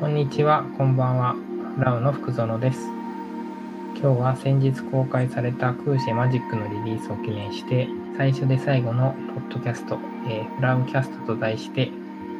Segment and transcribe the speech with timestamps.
[0.00, 1.36] こんにちは、こんばんは。
[1.76, 2.88] ラウの福園です。
[4.00, 11.90] 今日は先日公開されたクーシェマジックのリリースを記念して、最初で最後のポッドキャスト、えーフラウキャストと題して、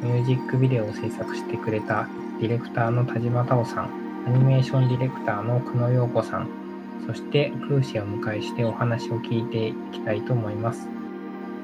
[0.01, 2.07] ミュージックビデオを制作してくれた
[2.39, 3.89] ディレクターの田島太夫さん、
[4.25, 6.49] アニメーションディレクターの久野陽子さん、
[7.05, 10.87] そしてクーシェを迎えしてお話を聞いていきたいと思います。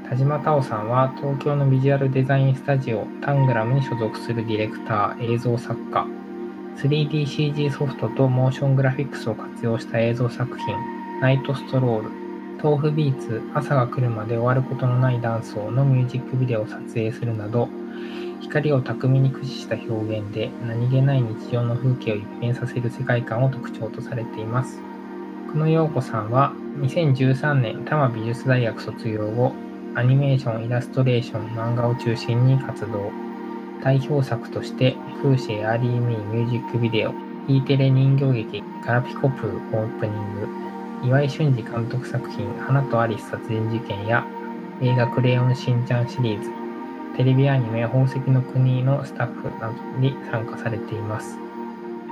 [0.10, 6.08] 田島太夫さんは東京のビジュアルデザインスタジオタングラムに所属するディレクター、映像作家、
[6.78, 10.66] 3DCG ソフトとモーショングラフィックスを活用した映像作品、
[11.20, 12.10] ナイトストロール、
[12.64, 17.68] 豆腐ビーツ、朝が来るまで終わることのないダンスをのミュージックビデオを撮影するなど、
[18.40, 24.80] 光を巧みに駆使した表現で何気ない日常の風景を一変させる世界観を特徴とされています。
[25.52, 33.12] 久野陽子さんは2013年多摩美術大学卒業後、アニメーション、イラストレーション、漫画を中心に活動。
[33.84, 37.14] 代表作として、クーシェアリーミーミュージックビデオ、
[37.48, 40.36] E テレ人形劇、ガラピコプーオープニン
[41.02, 44.26] グ、岩井俊二監督作品、花とアリス殺人事件や、
[44.82, 46.50] 映画クレヨンしんちゃんシリーズ、
[47.16, 51.38] テレビアニメ宝石の国のスタッフなどに参加されています。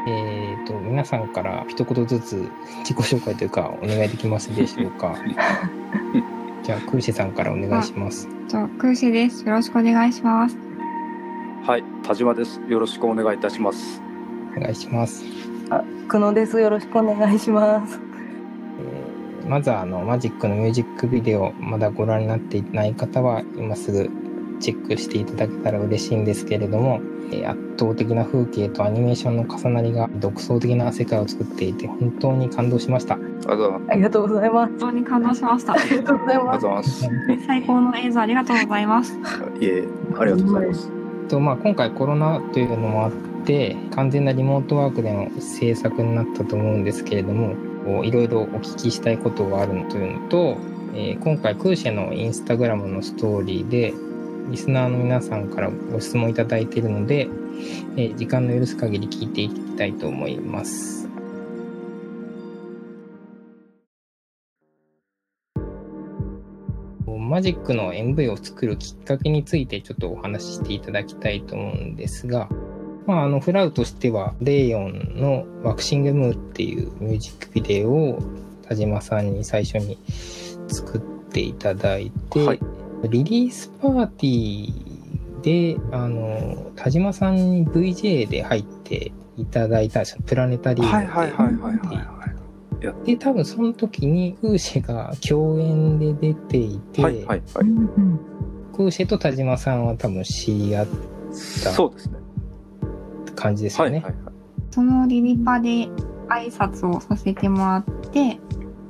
[0.08, 2.52] えーと、皆さんから一言ずつ
[2.84, 5.16] 自己紹介というか、お願いできますでしょうか？
[6.66, 8.28] じゃあ、クーシェさんからお願いします。
[8.48, 9.46] じゃあ、クーシーです。
[9.46, 10.58] よろしくお願いします。
[11.64, 12.60] はい、田島です。
[12.68, 14.02] よろしくお願いいたします。
[14.58, 15.24] お願いします。
[16.08, 16.60] 久野です。
[16.60, 18.00] よろしくお願いします。
[18.80, 19.16] えー
[19.48, 24.10] まずはあのマジックのミュージックビデオまだご覧になっていない方は今すぐ
[24.60, 33.16] チェックしていただけたら嬉しいんですけれども、えー圧倒的な風景とアニメーションの重なりが独創的な世界を作っていて本当に感動しました。
[33.16, 34.72] ありがとうございます。
[34.72, 35.74] 本当に感動しました。
[35.74, 37.10] ありがとうございます。
[37.46, 39.20] 最高の映像ありがとうございます。
[39.60, 39.84] いえ、
[40.18, 40.92] ありがとうございます。
[41.28, 43.12] とまあ、今回コロナというのもあっ
[43.46, 50.58] て完全なリモートワークでの制作になったと思うんですけれどもこういろいろお聞きしたいことがあるというのと、
[50.94, 53.94] えー今回クーシェのインスタグラムのストーリーで
[54.50, 57.28] リスナーの皆さんからご質問いただいているので、
[57.98, 61.10] えー時間の許す限り聞いていきたいと思います。
[67.08, 72.48] マジックの MV を作るきっかけについてちょっとお話ししていただきたいと思うんですが、
[73.08, 78.20] まあ、あの、フラウとしては、レイヨンのワクシングムーっていうミュージックビデオを
[78.68, 79.98] 田島さんに最初に
[80.68, 81.02] 作っ
[81.32, 82.75] ていただいて、はい
[83.08, 90.24] リリースパーティーで、あの、田島さんに VJ で入っていただいたんですよ。
[90.26, 90.96] プラネタリウムで。
[90.96, 93.06] はいはいはいはいはいはい。
[93.06, 97.42] で、多分その時にクーシェが共演で出ていて、はいはいはい。
[98.76, 100.88] クーシェと田島さんは多分知り合っ
[101.32, 102.18] そうですね。
[103.26, 104.00] た感じですよね。
[104.00, 104.34] はいはいはい。
[104.72, 105.70] そのリリパで
[106.30, 108.40] 挨拶をさせてもらって、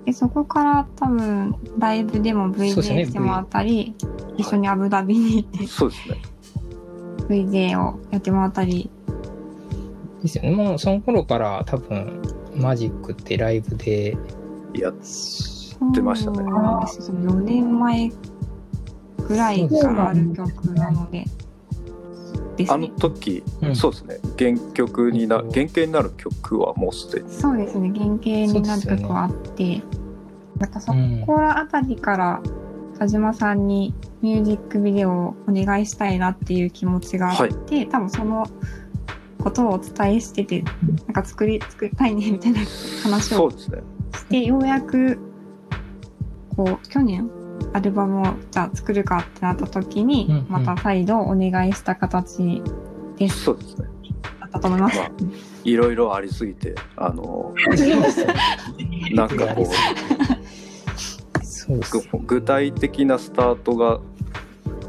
[0.05, 3.95] でそこから多分ライブでも VJ してもらったり、
[4.37, 6.21] 一緒にアブダビに行ってそうですね。
[7.27, 8.89] VJ をやってもらったり、
[10.21, 10.51] ですよね。
[10.51, 12.21] もうその頃から多分
[12.55, 14.15] マジックってライブで、
[14.73, 14.93] やっ
[15.93, 16.37] 出ましたね。
[16.37, 18.11] です4年前
[19.27, 21.25] ぐらいからある曲なので、
[22.55, 22.93] ですあのね。
[22.97, 24.19] 時、うんそうですね。
[24.37, 27.29] 原曲にな、原型になる曲はもうすでに。
[27.29, 29.81] そうですね、原型になる曲はあって、
[30.57, 30.93] なんかそ
[31.25, 32.41] こらあたりから
[32.97, 38.47] 田島さんにミュージックビデオをお願いしたいなっていう気持ちがあって、多分その
[39.43, 42.59] ことをお伝えしてて、なんか作り、作りたいねみたいな
[43.03, 43.51] 話を。
[43.51, 43.69] し
[44.29, 45.19] て、ようやく、
[46.55, 47.29] こう、去年、
[47.75, 52.61] アルバムをじゃあ作るかってなった時に、うんうんまた再度お願いした形
[53.17, 53.43] です。
[53.43, 53.87] そうですね。
[54.39, 54.97] だったと思います。
[54.97, 55.11] まあ、
[55.65, 57.53] いろいろありすぎて、あの、
[59.11, 59.67] なんかこ
[61.41, 61.97] そうです。
[61.97, 63.99] う、具体的なスタートが、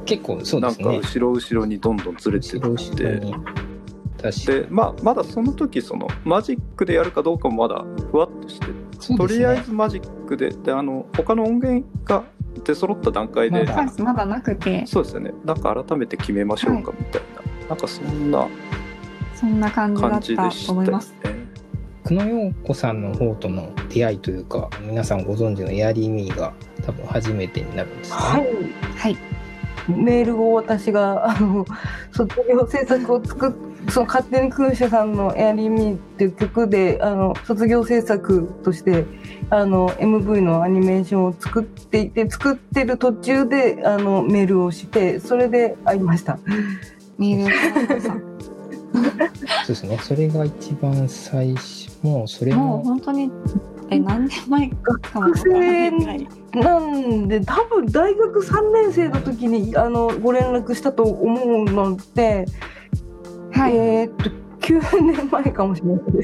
[0.04, 0.98] 結構そうなんかですね。
[0.98, 3.20] 後ろ後ろにどんどんずれてって。
[4.46, 12.24] で、まあ、まだその時、その、マジックでやるかどうかもまだふわっとしてねとりあえずマジックで、で、あの、他の音源が
[12.66, 13.64] 出揃った段階で、
[13.98, 15.32] まだなくて、そうですよね。
[15.44, 17.22] なんか改めて決めましょうかみたい
[17.62, 18.48] な、なんかそんな
[19.34, 21.14] そんな感じだ感ったと思います。
[21.24, 21.36] ね。
[22.08, 26.52] 久野陽子さんの方との出会いというか、皆さんご存知のエアリーミーが
[26.84, 28.50] 多分初めてになるんですかはね。
[28.50, 28.98] い。
[28.98, 29.16] はい。
[29.88, 31.64] メールを私があの
[32.10, 33.52] 卒業制作を作っ
[33.88, 39.04] その勝手に空社さんの「エアリー・ミー」っていう曲であの卒業制作として
[39.50, 46.38] あの MV のアニメーションを作っていて作ってる途中であのメールをしてそれで会いました。
[47.18, 49.98] メールそうですね。
[50.02, 53.30] それが一番最初、もうそれもうも、本当に
[53.90, 62.46] え何年前かもわからないぐらいなんで多分大学3年生の時にあのご連絡したと思うので、
[63.56, 66.22] はい、えーっと9年前かもしれないで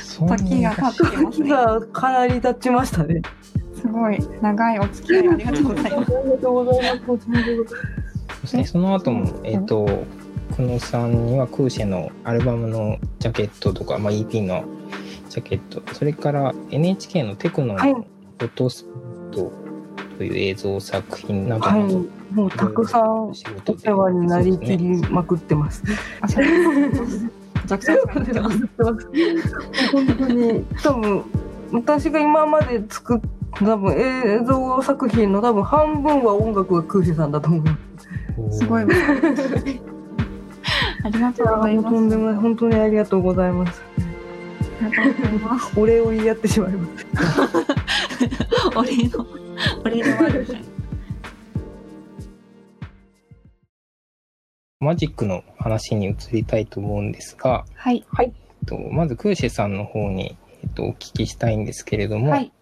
[0.00, 0.14] す。
[0.14, 3.22] すごい時が経ってます時ねがかなり経ちましたね。
[3.74, 7.06] すごい長いお付き合いありがとうございますありがとうございます。
[7.06, 7.18] そう
[8.42, 8.64] ですね。
[8.64, 9.86] その後も、えっ、と、
[10.56, 14.64] 久野さんにはクーシェのアルバムのジャケットとか、まあ、EP の
[15.28, 19.67] ジャケット、それから NHK のテクノのはいフォトスポット
[20.18, 25.84] という映像作品などはいなど、、もうたくさんお世話になりきりまくってます。
[26.18, 26.28] 本
[30.18, 31.22] 当に多分
[31.72, 33.20] 私が今まで作っ
[33.52, 37.64] 多分映像作品の多分半分は音楽が空シさんだと思う。
[38.52, 38.84] すごいあ
[41.08, 43.82] りがとうございますとんでもない本当にありがとうございます。
[44.80, 47.06] ありがとうございますお礼を言い合ってしまいます。
[48.76, 49.26] お礼の
[49.84, 50.54] お礼の悪さ。
[54.80, 58.04] マジックの話に移りたいと思うんですが、はい。
[58.20, 58.32] えっ
[58.66, 62.52] とまずクーシェさんの方に、えっと、お聞きしたいんですけれども、はい。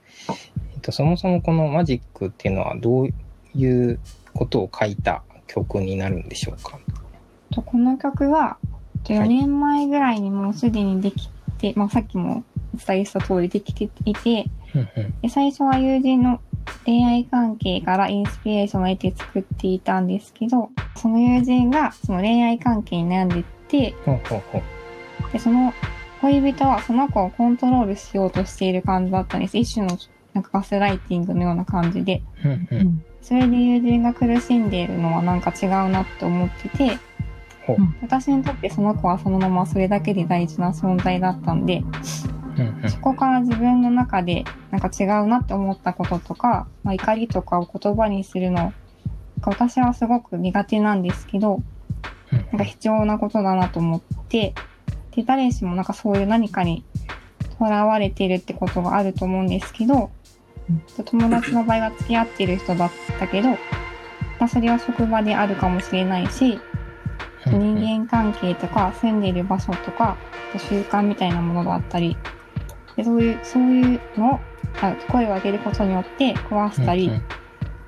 [0.75, 3.09] えっと、そもそもこのマジックっていうのはどう
[3.55, 4.01] いう
[4.33, 6.79] ことを書いた曲になるんでしょうか？
[7.51, 8.57] とこの曲は
[9.05, 12.45] 4年前ぐらいにもうすでにできて、まあ、さっきも
[12.75, 14.47] お伝えした通りできていて
[15.23, 16.41] で最初は友人の
[16.85, 23.95] 恋愛関係からインスピレーションを得て作っていたんですけどその友人がその恋愛関係に悩んでて
[25.33, 25.73] でその
[26.21, 29.59] 恋人はその子をコントロールしようとしている感じだったんです。
[29.59, 29.99] 一種の
[30.33, 32.23] なんかガスライティングのような感じで。
[33.27, 36.97] それで友人が苦しんでいるのはなんか違うなって思ってて
[38.01, 41.83] 私にとってその子はそのままそれだけで大事な存在だったんで
[42.89, 48.73] そこから自分の中でなんか違うなって思ったこととか、まあ、怒りとかを言葉にするの
[49.41, 51.63] が私はすごく苦手なんですけど
[52.33, 54.55] うんなんか必要なことだなと思って
[55.15, 56.85] で誰しもなんかそういう何かに
[57.59, 60.11] とらわれているってことがあると思うんですけど
[61.05, 63.57] 友達の場合は付き合ってる人だったけど、ま
[64.41, 66.59] あ、それは職場であるかもしれないし
[67.47, 70.17] 人間関係とか住んでいる場所とか
[70.69, 72.17] 習慣みたいなものだったり
[72.97, 74.41] でそういうそういうのを
[74.81, 77.23] あ声を上げることによって壊したり、うん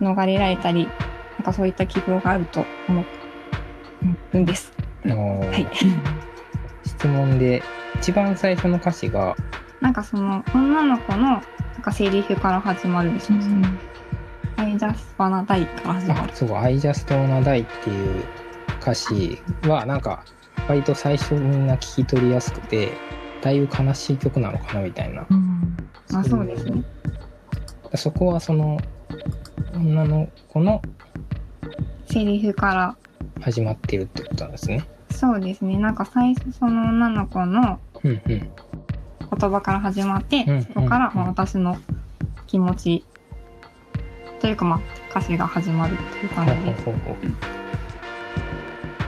[0.00, 3.04] 逃れられたりなんかそういった希望があると思
[4.32, 4.72] うんです。
[5.04, 5.66] はい、
[6.86, 7.62] 質問で
[7.96, 9.36] 一番最初の歌詞が
[9.80, 11.42] なんかその女の子のなん
[11.82, 13.38] かセリフから始まるんですよ。
[14.56, 16.20] I just wanna die から始まる。
[16.22, 18.24] あそう「I just wanna die」っていう
[18.80, 20.24] 歌詞はなんか
[20.68, 22.92] 割と最初みんな聞き取りやすくて
[23.40, 25.26] だいぶ悲しい曲なのかなみたいな
[26.10, 26.82] まあそうですね。
[27.94, 28.78] そこはその
[29.74, 30.82] 女の子の
[32.06, 32.96] セリフから
[33.40, 34.86] 始まってるってことなんですね。
[35.10, 35.78] そうですね。
[35.78, 41.76] なんか最初その女の子のうんうん言葉から始まって、うんそこからうんまあ私の
[42.46, 43.04] 気持ち
[44.40, 44.80] というかまあ
[45.10, 46.84] 歌詞が始まるっていう感じです。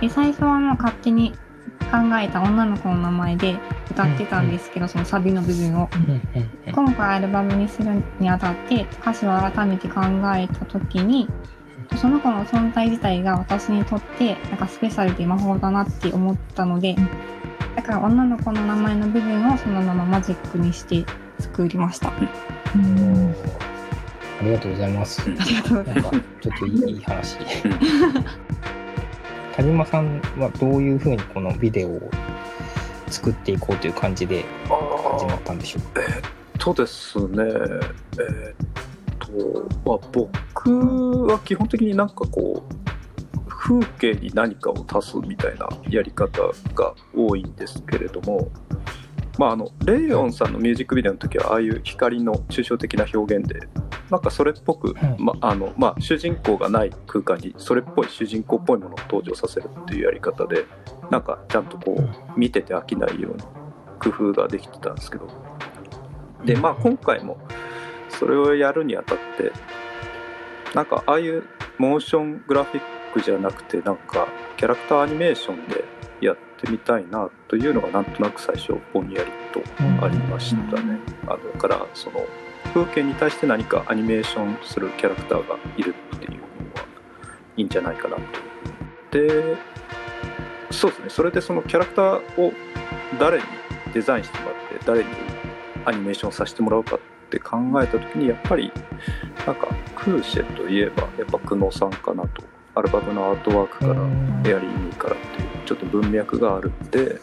[0.01, 1.33] で最初はもう勝手に
[1.91, 3.59] 考えた女の子の名前で
[3.91, 5.89] 歌ってたんですけど、そのサビの部分を。
[5.95, 10.03] うんうんうん今回アルバムにするにあたって歌詞を改めて考
[10.37, 11.29] えた時に
[11.97, 16.95] その子の存在自体が私にとってなんかスペシャルで魔法だなって思ったので
[17.75, 21.05] だから女の子の名前の部分をそのままマジックにして
[21.41, 22.09] 作りました。
[22.09, 23.35] あおー
[24.41, 25.29] ありがとうございます。
[25.29, 27.37] りがとうござないんかちょっといいいい話。
[29.57, 32.11] 田島さんはどういうふうにこのビデオを
[33.11, 36.03] 作っていこうという感じで始まったんでしょうか。
[36.59, 38.55] とですねえーっ
[39.19, 46.39] とまあ僕は基本的になんかこう風景に何かを足すみたいなやり方
[46.75, 48.49] が多いんですけれども
[49.41, 53.69] まああのレイオンさんのミュージックビデオの時はああいう光の抽象的な表現で
[54.11, 55.17] なんかそれっぽく、はい。
[55.19, 60.67] まあのまあ、主人公がない空間にそれっぽい主人公っぽいものを登場させるっていうやり方で
[61.11, 63.43] なんかちゃんとこう見てて飽きないように
[63.99, 65.27] 工夫ができてたんですけど。
[66.45, 67.39] でまあ今回も
[68.11, 69.53] それをやるにあたって
[70.75, 71.45] なんかああいう
[71.79, 72.83] モーショングラフィッ
[73.15, 74.29] クじゃなくてなんか
[74.59, 75.85] キャラクターアニメーションで
[76.21, 79.63] やってみたいなというのがなんとなく最初ぼんやりと
[80.05, 80.99] ありましたね。
[81.27, 82.21] あのだからその
[82.75, 86.43] 風景に対して何かアニメーションするキャラクターがいるっていうのは
[87.57, 88.23] いいんじゃないかなと。
[89.11, 89.57] で
[90.71, 91.09] そうですね。
[91.09, 92.53] それでそのキャラクターを
[93.19, 93.45] 誰に
[93.93, 95.11] デザインしてもらって誰に
[95.85, 97.01] アニメーションさせてもらうかっ
[97.31, 98.71] て考えた時にやっぱり
[99.47, 102.45] なんかクーシェといえばやっぱ久野さんかなと。
[102.73, 107.21] アルバムのアートワークからエアリー・ミーからっていうちょっと文脈があるんで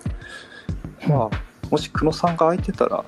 [1.06, 3.04] まあもし久野さんが空いてたらっ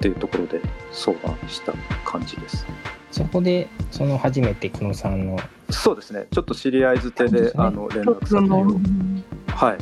[0.00, 0.58] ていうところで
[0.90, 1.74] 相談した
[2.06, 2.66] 感じです。
[3.10, 5.36] そこでその初めて久野さんの
[5.68, 6.26] そうですね。
[6.30, 8.80] ちょっと知り合いづてで、ね、あの連絡先を。
[9.54, 9.78] はい。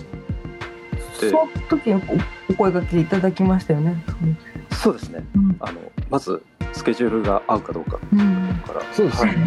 [1.13, 2.03] その時に
[2.51, 4.03] お声がけいただきましたよね。
[4.73, 7.99] そうですね、うん、あのまずスケジュールが合うかどうかか
[8.73, 9.41] ら、うん、そうですね、はい、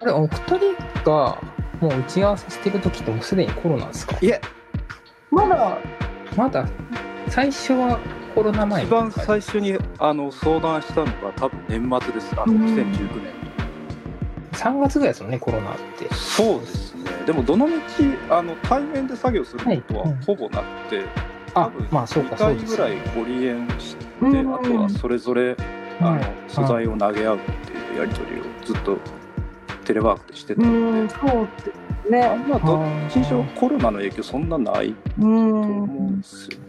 [0.00, 1.38] あれお二人が
[1.80, 4.16] もう打ち合わせしてる時ってもうすでにコロナですか？
[4.20, 4.40] いえ。
[5.30, 5.78] まだ。
[6.36, 6.66] まだ？
[7.28, 7.98] 最初は
[8.34, 12.32] コロナ前一番最初にあの相談したのが多分年末です。
[12.32, 13.44] あの2019年。
[14.52, 16.12] 3月ぐらいですよねコロナって。
[16.14, 17.10] そうですね。
[17.26, 21.08] でもどのみちあの対面で作業することはほぼなくて、はい、
[21.54, 25.56] 多分2回ぐらいご離縁して、あとはそれぞれ
[26.00, 28.96] あの素材を投げ合うっていうやり取りをずっと
[29.84, 31.16] テレワークでしてたので、そ
[32.08, 36.64] うねまあどっちにしろコロナの影響そんなないと思うんですよね。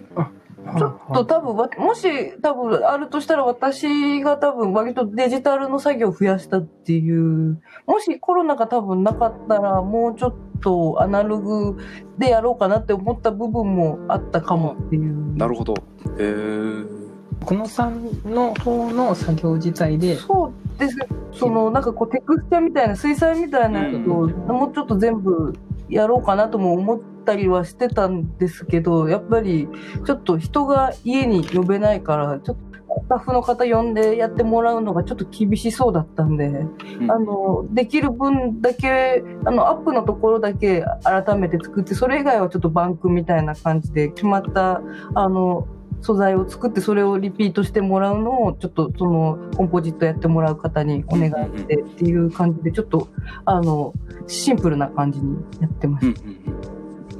[0.65, 2.07] ちょっと多分、もし
[2.41, 11.77] 多分あるとしたら私が多分割とデジタルの作業を増やしたっていう、もしコロナが多分なかったらもうちょっとアナログ
[12.17, 15.35] でやろうかなって思った部分もあったかもっていう。
[15.37, 15.73] なるほど。
[15.73, 15.77] へ
[16.19, 17.04] え。
[17.45, 20.97] 久野さんの方の作業自体でそうです。
[21.31, 25.53] そのなんかこうテクスチャーみたいな水彩みたいなやつをもうちょっと全部
[25.89, 29.67] やろうかなとも思ったりはしてたんですけどやっぱり
[30.05, 32.65] ちょっと人が家に呼べないからちょっと
[33.01, 44.81] スタッフの方呼んでやってもらうのがちょっと厳しそうだったんで、うん、あのできる分だけあのアップのところだけ改めて作ってそれ以外はちょっとバンクみたいな感じで決まった
[45.13, 45.67] あの
[46.01, 53.07] 素材を作ってそれをリピートしてもらうのをちょっとそのコンポジットやってもらう方にお願いしてっていう感じでちょっと
[53.45, 53.93] あの
[54.27, 56.21] シンプルな感じにやってました。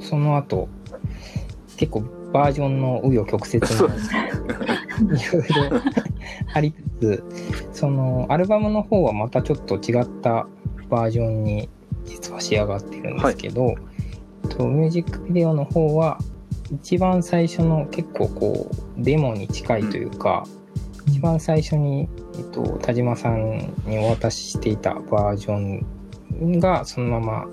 [0.00, 0.68] その後
[1.76, 2.02] 結構
[2.32, 5.80] バージョンの紆余曲折のいろいろ
[6.54, 10.46] ありつつそのアルバムの方はまたちょっと違った
[10.88, 11.68] バージョンに
[12.04, 13.76] 実は仕上がってるんですけど、はい、
[14.48, 16.18] とミュージックビデオの方は
[16.72, 20.44] 一番最初の結構こうデモに近いというか、
[21.06, 27.46] うん、一番最初に、えっと、田島さんにお渡ししていたバージョンがそのまま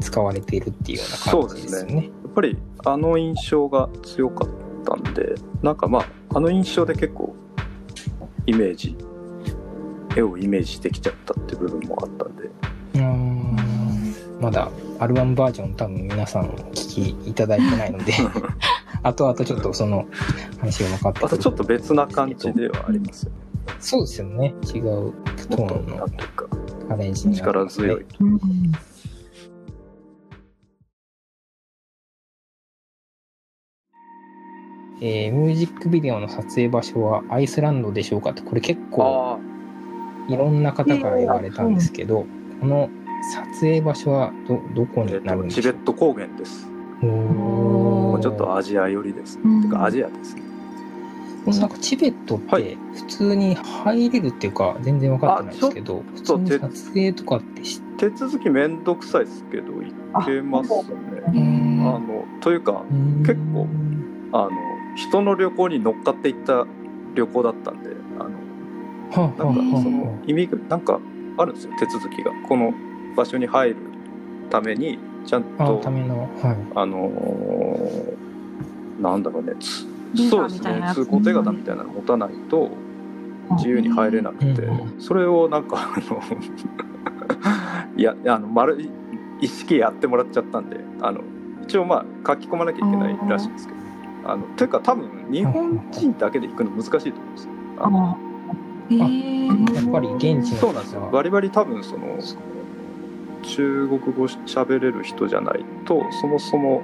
[0.00, 1.94] 使われているっていうような感じですよね。
[1.94, 4.48] ねやっぱりあの印象が強かっ
[4.84, 7.34] たんでなんかまああの印象で結構
[8.46, 8.96] イメージ
[10.16, 12.50] 絵をイメージできちゃったっていう部分もあったんで。
[14.42, 14.68] まだ
[14.98, 18.12] アルバムバージョン多分皆さんお聞きいただいてないので
[19.04, 20.04] 後々ちょっとその
[20.58, 23.38] 話が分かってまたちょっと別な感じではありますよね。
[23.78, 24.52] そうですよね。
[24.74, 26.06] 違うトーンの
[26.90, 28.06] アレンジに力強い。
[35.00, 39.38] えー、ミュージックビデオの撮影場所はアイスランドでしょうかってこれ結構
[40.28, 42.26] いろんな方から言われたんですけど、
[42.60, 42.90] この
[43.22, 46.68] 撮影場所はどどこになるんですか、チベット高原です。
[47.00, 50.42] もうちょっとアジア寄りです、ね、てかアジアですね。
[51.46, 57.62] なんかチベットって普通に入れるっていうか全然分かってないですけど、普通に撮影とかって
[57.98, 60.78] 手続きめんどくさいですけど行けますね。
[61.26, 61.30] あ
[61.98, 62.84] のというか
[63.26, 63.66] 結構
[64.32, 64.50] あの
[64.94, 66.64] 人の旅行に乗っかっていった
[67.14, 71.00] 旅行だったんであのなんかその意味なんか
[71.38, 72.30] あるんですよ手続きが。
[72.48, 72.72] この
[73.16, 73.76] 場所に入る
[74.50, 79.52] ためにちゃんとための、はい、あのー、なんだろうね
[80.28, 82.70] そうですね通行手形みたいなの持たないと
[83.56, 84.62] 自由に入れなくて、
[84.98, 86.22] それをなんかあの
[87.96, 88.88] い やあの丸
[89.40, 91.20] 意識やってもらっちゃったんであの
[91.64, 93.82] 一応まあ書き込まなきゃいけないらしいんですけど。
[94.24, 97.50] あのというか多分日本人だけで行くの難しいと思うんですよ。
[97.78, 98.18] あの
[98.90, 101.08] やっぱり現地のそうなんですよ。
[101.12, 102.16] バリバリ多分その
[103.42, 106.82] 中国語喋れる人じゃないとそもそも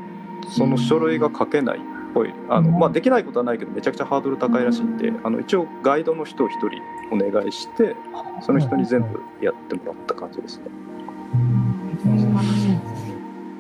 [0.57, 1.81] その書類が書けないっ
[2.15, 2.33] ぽい。
[2.49, 6.69] あの、まあ、できないことはないけどめちゃくちゃハードル高いらしいんであの一応ガイドの人を1人
[7.13, 7.95] お願いして
[8.41, 10.65] その人に全部やってもらった感じですね。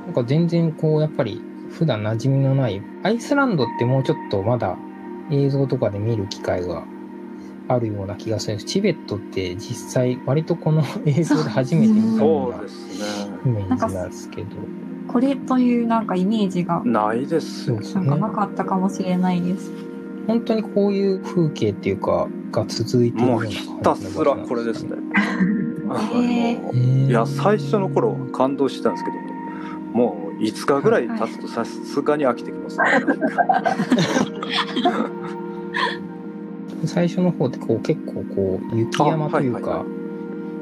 [0.06, 4.76] なんか全然こうやっぱり普段馴染みのないアイスランドってもうちょっとまだ
[5.30, 6.84] 映像とかで見る機会が
[7.68, 12.60] あるような気がするんですチベットって実際割とこの映像で初めて見たようなイ
[13.48, 14.56] メージなんですけど。
[15.08, 19.72] これというなんかイメージがないですよ、なんかなかったかもしれないです。
[20.26, 24.98] 本当にこういう風景っていうかが続いてもうひたすらこれですね。
[27.08, 29.16] いや最初の頃感動してたんですけど
[29.96, 32.84] もう5日ぐらい経つとさすがに飽きてきますね。
[36.86, 39.98] 最初の方ってこう結構こう雪山というか、はいはい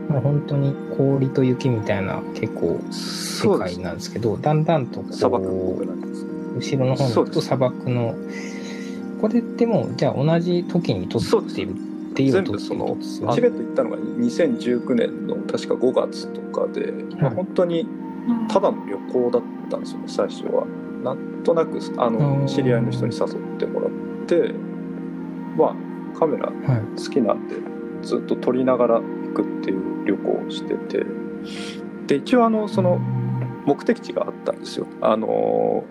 [0.08, 8.14] もう本当に氷と雪みたいな結構世界なんですけどだんだんとこう砂漠後ろの方に行くと砂漠の
[9.20, 12.96] これってもじゃあ同じ時に撮っているっていう全部その
[13.34, 17.86] チベット行ったのが2019年の確か5月とかで、まあ、本当に
[18.48, 20.66] ただの旅行だったんですよね最初は。
[21.02, 23.90] なんとなくあの知り合いの人に誘ってもらっ
[24.26, 24.52] て
[25.56, 25.85] まあ
[26.18, 27.56] カメラ好きなんで、
[28.02, 31.06] ずっと撮りながら行くっていう旅行をしてて。
[32.06, 32.98] で一応あのその
[33.64, 34.86] 目的地があったんですよ。
[35.00, 35.84] あの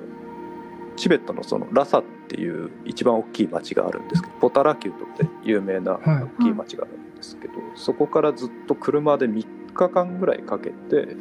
[0.95, 11.17] チベットのそのラサっていう一番大きい町があるんですけどポタラキュートって有名な大きい町があるんですけど、はい、そこからずっと車で3日間ぐらいかけて、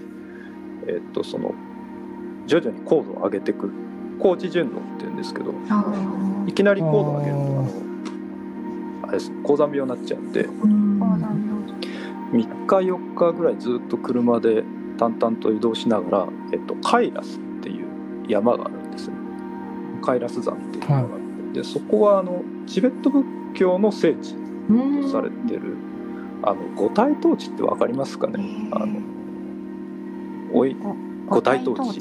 [0.87, 1.55] えっとその
[2.47, 3.73] 徐々に高度を上げていく
[4.21, 5.53] 高地順路っていうんですけど
[6.47, 7.94] いきなり高度を上げるとあの
[9.05, 10.49] あれです高山病になっちゃうんで
[12.35, 14.65] 3日4日ぐらいずっと車で
[14.99, 17.87] 淡々と移動しながら、えっと、カイラスっていう
[18.29, 19.17] 山があるんですね。
[20.03, 21.19] カイラス山っていうのがあって、は
[21.51, 25.77] い、でそこはあのチベット仏教の聖地とされてる
[26.43, 28.69] あの五体統治って分かりますかね？
[28.73, 29.01] あの
[30.53, 30.77] おい
[31.27, 32.01] 五体統治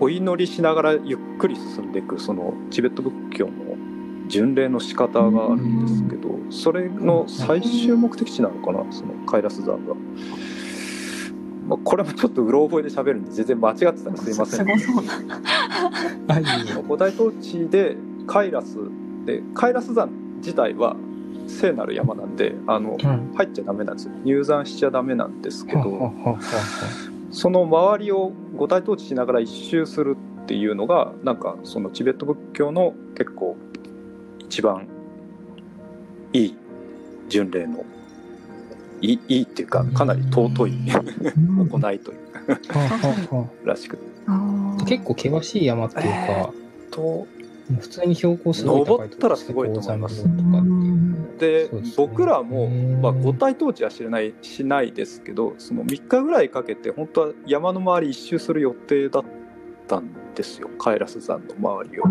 [0.00, 3.52] お祈りしながらゆっくり進んでいくそのチベット仏教の
[4.28, 6.17] 巡礼の仕方があるんですけど
[6.50, 8.84] それの最終目的地なのかな？
[8.92, 9.94] そのカイラス山が。
[11.68, 14.66] まあ、これもちょっとうろ覚えで喋るんで全然間違ってたらすいません。
[16.88, 17.94] 五大統治で
[18.26, 18.78] カイラス
[19.26, 20.96] でカイラス山自体は
[21.46, 24.14] 聖なる山なんであの、うん、入っちゃダメなんですよ。
[24.24, 26.14] 入山しちゃダメなんですけど
[27.30, 33.58] その周りを五大統治しながら一周するっていうのがなんかそのチベット仏教の結構
[34.38, 34.88] 一番
[36.38, 36.56] いい
[37.28, 37.84] 巡礼の
[39.00, 40.72] いいいいっていうかかなり尊い。
[41.70, 42.18] 行いという。
[43.64, 43.98] らしく。
[44.86, 47.26] 結構険しい山っていうか、えー、と
[47.80, 50.24] 普通に標高すごい登ったらすごいと思います。
[51.38, 59.24] で、ね、僕らも、まあ、五体統治は知らないしないですけどその3日ぐらいかけて本当は山の周り一周する予定だっ
[59.86, 60.68] たんですよ。
[60.78, 62.04] カイラス山の周りを。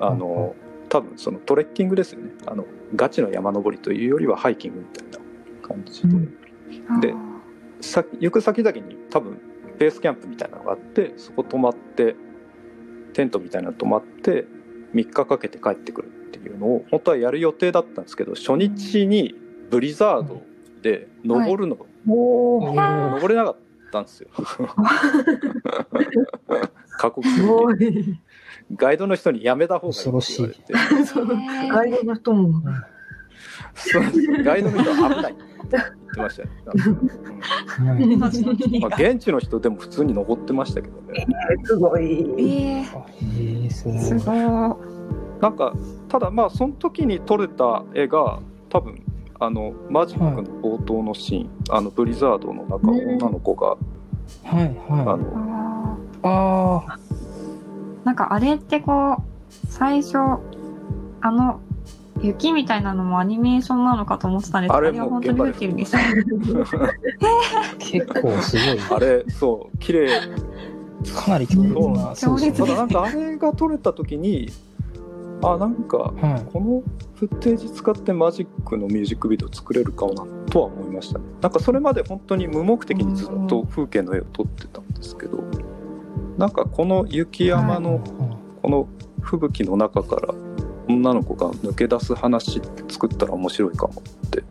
[0.00, 0.54] あの
[0.94, 2.30] 多分そのトレッキングですよね。
[2.46, 5.18] あのガチの山登りというよりはハイキングみたいな
[5.66, 6.12] 感じで、う
[6.98, 7.12] ん、で
[7.80, 9.40] さ行く先々に多分
[9.76, 12.14] ベースキャンプみたいなのがあってそこ泊まって
[13.12, 14.46] テントみたいなの泊まって
[14.94, 19.34] 3日かけて帰ってくるっていうのを本当はやる予定だったんですけど初日に
[19.70, 20.42] ブリザード
[20.80, 21.86] で登るの、は
[23.08, 23.56] い、登れなかっ
[23.90, 24.28] たんですよ。
[26.98, 28.18] 過酷すぎて。
[28.76, 31.68] ガイドの人にやめた方がいいって言われて。
[31.68, 32.62] ガイドの人も。
[33.74, 34.02] そう
[34.42, 35.34] ガイドの人は危ない。
[35.64, 35.66] っ
[36.14, 36.48] てましたよ、
[37.94, 38.16] ね。
[38.16, 38.30] まあ、
[38.96, 41.26] 現地の人でも普通に登ってましたけどね。
[41.50, 42.20] えー、すごい。
[42.20, 44.38] えー、すごい。
[45.40, 45.74] なんか
[46.08, 49.02] ただまあその時に撮れた絵が多分
[49.40, 53.76] あのマジックの冒頭のシーン、はい、あのブリザードの中、女の子が、は
[54.52, 55.63] いはい、あの
[56.24, 56.98] ああ
[58.04, 60.18] なんかあれってこう最初
[61.20, 61.60] あの
[62.22, 65.96] 雪みたいなのもアニメーションなのかと思ってたんですけど、あれは本当に降ってるんです
[67.78, 68.78] 結構すごい。
[68.96, 70.08] あれ、そう、綺麗。
[71.14, 72.14] かなり強烈な。
[72.14, 74.50] そうそうただなんかあれが撮れた時に、
[75.42, 76.14] あ、なんか、
[76.52, 76.82] この
[77.16, 81.24] フッテージ使ってマジックのミュージックビデオ作れるかなとは思いましたね。
[81.42, 85.44] なんかそれまで本当に無目的にずっと風景の絵を撮ってたんですけど、
[86.36, 88.00] なんかこの雪山の
[88.62, 88.88] この
[89.20, 90.34] 吹雪の中から
[90.88, 94.42] 女の子が抜け出す話作ったら面白いかもって。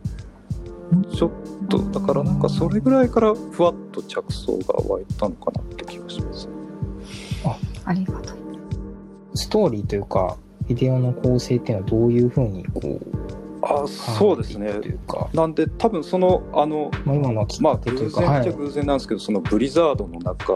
[1.12, 1.30] ちょっ
[1.68, 6.48] とだからなんかそれぐらいからふわっと着想が湧いたのかなって気がします。
[7.44, 7.58] あ。
[7.86, 8.36] ありがとう
[9.34, 10.36] ストーリーというか
[10.68, 13.00] ビデオの構成っていうのはどういうふうにこう
[13.62, 14.72] あそうですね。
[15.32, 20.52] なんで多分そのあの、まあ、今のまあ偶然っちゃ偶然なんですけど、はい、そのブリザードの中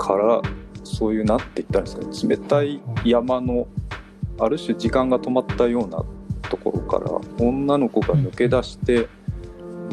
[0.00, 0.40] から
[0.82, 2.06] そういうなっていったんですか？
[2.06, 3.66] ね冷たい山の
[4.38, 6.02] ある種時間が止まったような
[6.48, 7.10] ところから
[7.44, 9.06] 女の子が抜け出して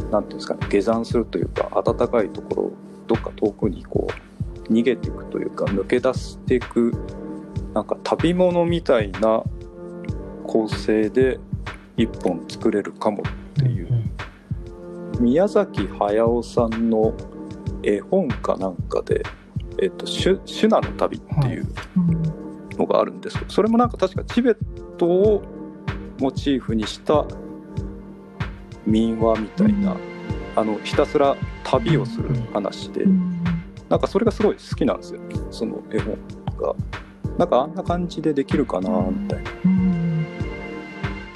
[0.10, 2.72] 何ていうんですかね下山するというか暖かいところ
[3.08, 4.08] どっか遠くにこ
[4.70, 6.94] う逃げていくというか抜け出していく
[7.74, 9.44] なんか旅物みたいな
[10.46, 11.40] 構成で
[11.98, 13.90] 一本作れるかもっていう、
[15.20, 17.14] 宮崎駿さんの
[17.84, 19.24] 絵本かなんかで
[19.82, 21.68] 「えっと、シュシュナの旅」っていう
[22.78, 23.38] のがあるんです。
[23.38, 24.58] けどそれもなんか確かチベッ
[24.98, 25.44] トを
[26.20, 27.26] モチーフにした
[28.86, 29.96] 民話みたいな、
[30.56, 33.06] あのひたすら旅をする話で、
[33.90, 35.22] なんかそれがすごい好きなんですよ。
[35.52, 36.18] その絵本
[36.60, 36.76] が。
[37.38, 39.50] なんかあんな感じでできるかなみたいな。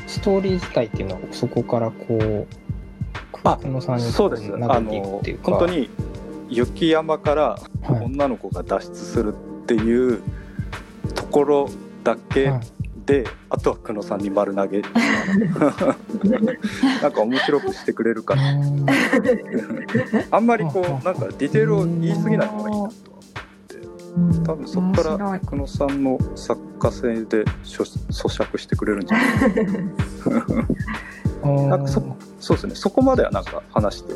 [0.07, 2.47] ストーリー自体っていうのはそこからこう
[3.43, 4.51] あさんにそうです。
[4.53, 5.89] あの本当に
[6.51, 10.21] 雪山から女の子が脱出するっていう
[11.15, 11.69] ところ
[12.03, 12.51] だけ
[13.05, 14.81] で、あとは久野さんに丸投げ。
[17.01, 18.59] なんか面白くしてくれるかな。
[20.29, 22.95] あんまりこうなんかディテールを言い過ぎない方がいいなと
[24.45, 29.29] 多分そこから久野さんの作家性で咀嚼してくれるんじゃない
[31.69, 31.77] な。
[31.77, 32.03] んかそ
[32.39, 32.75] そうですね。
[32.75, 34.13] そこまではなんか話して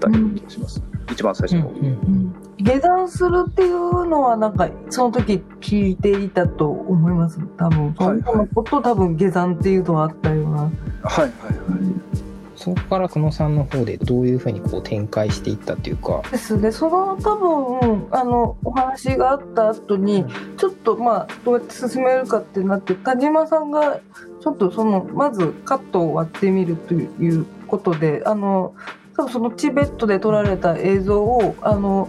[0.00, 2.34] たような気がします、うん、一番最初の、うんうん。
[2.58, 7.40] 下山するっていうのはなんかその時聞いていたと思います。
[7.56, 10.62] 多分そのこと多分下山っていうのはあったような。
[10.62, 10.70] はい
[11.02, 12.30] はいはい。
[12.60, 16.22] そこから久野さんの方でどういうふうにこう展開していったっていうか。
[16.30, 16.70] ですね。
[16.70, 20.26] その多分あのお話があった後に
[20.58, 24.00] ちょっとまあどうやって進めるかってなって田島さんが
[24.42, 28.74] ちょっとそのまずカットを割ってみるということであの
[29.20, 32.08] 多分そのチベットで撮られた映像をあの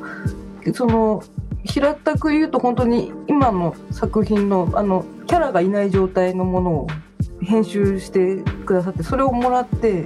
[0.73, 1.23] その
[1.65, 6.87] 平たく言うと本当に今の作品のあのキャラがいない状態のものを
[7.41, 10.05] 編集してくださってそれをもらって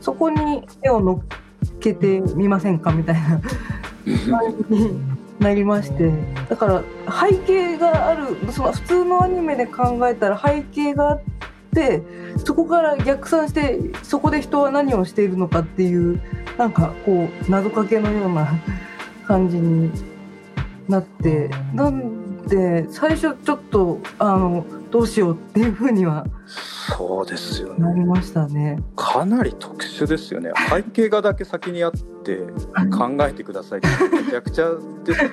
[0.00, 3.40] そこに絵を乗っけてみませんかみたいな
[4.30, 5.00] 感じに
[5.38, 6.10] なりまして。
[6.48, 6.82] だから
[7.28, 11.20] 背景があるその普通のアニメで考えたら背景があっ
[11.74, 12.02] て
[12.44, 16.20] そこから逆算してそこで人は何をしているのかっていう
[16.58, 18.48] なんかこう謎かけのような
[19.26, 19.90] 感じに
[20.88, 26.26] なってなんで最初ちょっとあのどうしようっていうふうには
[26.96, 27.80] そうですよね。
[27.80, 28.78] なりましたね。
[28.96, 30.50] かなり特殊ですよね。
[30.70, 32.38] 背景画だけ先にあって
[32.96, 34.70] 考えてくださいってめちゃくちゃ
[35.04, 35.30] です、ね、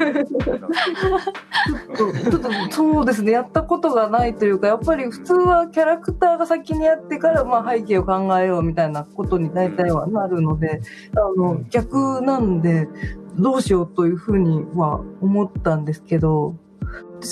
[1.95, 3.31] ちょっとそうですね。
[3.31, 10.81] やったことがないというか、やっぱり普通はキャラクターが先にやってからまあ背景を考えようみたいなことに大体はなるので、
[11.15, 12.89] あの逆なんで
[13.37, 16.55] どうしようというふうには思ったんですけど。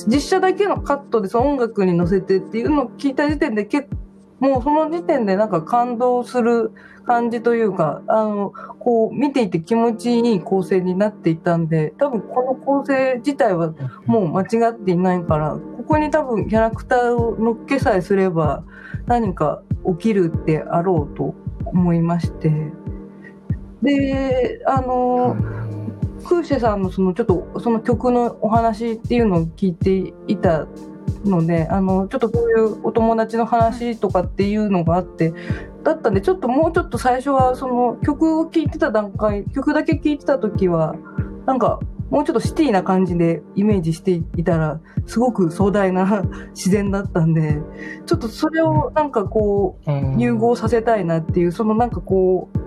[0.07, 3.87] 実写だけのカットでその音楽に乗せてっていうのを聞いた時点で結
[4.39, 6.71] もうその時点でなんか感動する
[7.05, 13.73] 感じというか、あの、こう見ていて気持ちいい構成になっていたんで、多分この構成自体は
[14.05, 18.63] もう間違っていないから、ここに多分キャラクターを乗っけさえすれば
[19.05, 19.61] 何か
[19.97, 22.51] 起きるってあろうと思いまして。
[23.81, 25.35] で、あの、
[26.25, 30.67] クーシェさんのそのちょっとその曲のお話っていうのを聞いていた
[31.25, 35.33] のであのちょっとこういうお友達の話とかっていうのがあって
[35.83, 40.95] だったんでちょっともうちょっと最初はその曲を聴いてた段階曲だけ聴いてた時は
[41.45, 47.59] なんかもうちょっとシティな感じでイメージしていたらすごく壮大な 自然だったんで
[48.05, 52.59] ちょっとそれをなんかこう融合させたいなっていうそのなんかこう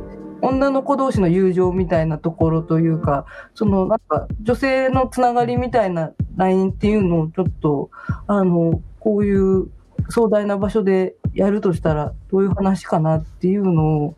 [0.43, 7.91] 女の子同士の友情みたいなところというか、そのなんか女性のつながりみたいなラインっていうのをちょっと、
[8.27, 9.71] あの、こういう
[10.09, 14.15] 壮大な場所でやるとしたらどういう話かなっていうのを、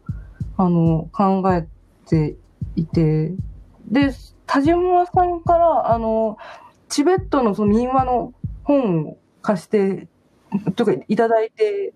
[0.57, 1.67] あの、考え
[2.09, 2.37] て
[2.77, 3.33] いて、
[3.87, 4.11] で、
[4.47, 6.37] 田島さんから、あの、
[6.89, 8.33] チベットのその民話の
[8.65, 10.09] 本を貸して、
[10.75, 11.93] とかいただいて、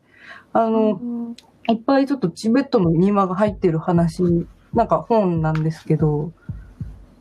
[0.53, 1.35] あの、
[1.69, 4.23] いっぱいちょっとチベットの民話が入ってる話、
[4.75, 6.33] なんか本なんですけど、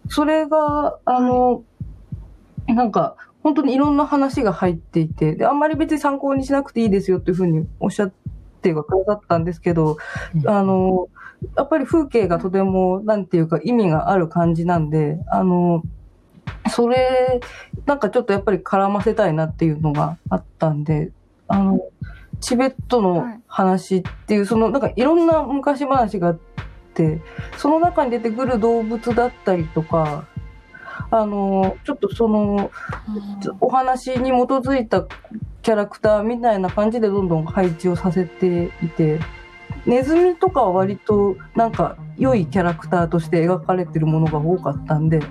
[0.10, 1.64] それが、あの、
[2.68, 8.12] なんか、本当にいろんな話が入っていて、で、あんまり別に参考にしなくていいですよっていうふうにおっしゃっ
[8.62, 9.98] てはくださったんですけど、
[10.36, 11.10] うん、あの、
[11.58, 15.84] やっぱり風景がとても、なんていうか意味がある感じなんで、あの、
[16.70, 17.42] それ、
[17.86, 21.12] なんかちょっとやっぱり絡ませたいなっていうのがあったんで、
[21.48, 21.80] あの、
[22.40, 26.40] チベットの話っていう、そのなんかいろんな昔話があっ
[26.94, 27.22] て、
[27.58, 30.26] その中に出てくる動物だったりとか、
[31.12, 32.72] あの、ちょっとその、
[33.60, 35.06] お話に基づいた
[35.62, 39.20] キャラクターみたいな感じでどんどん配置をさせていて、
[39.86, 45.22] ネズミとかは割となんか良いキャラクターとして描かれてるものが多かったんで